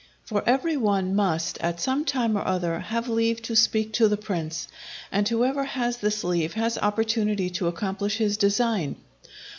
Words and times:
For 0.23 0.41
every 0.47 0.77
one 0.77 1.15
must, 1.15 1.59
at 1.59 1.79
some 1.79 2.05
time 2.05 2.35
or 2.35 2.41
other, 2.43 2.79
have 2.79 3.07
leave 3.07 3.39
to 3.43 3.55
speak 3.55 3.93
to 3.93 4.07
the 4.07 4.17
prince, 4.17 4.67
and 5.11 5.29
whoever 5.29 5.63
has 5.63 5.97
this 5.97 6.23
leave 6.23 6.53
has 6.55 6.75
opportunity 6.79 7.51
to 7.51 7.67
accomplish 7.67 8.17
his 8.17 8.35
design. 8.35 8.95